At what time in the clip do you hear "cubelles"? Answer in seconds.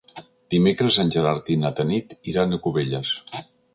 2.65-3.13